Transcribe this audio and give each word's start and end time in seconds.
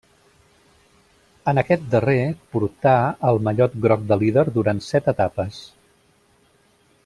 En 1.51 1.61
aquest 1.61 1.83
darrer 1.95 2.23
portà 2.55 2.95
el 3.33 3.39
mallot 3.49 3.77
groc 3.85 4.09
de 4.13 4.19
líder 4.25 4.47
durant 4.57 4.83
set 4.89 5.15
etapes. 5.15 5.63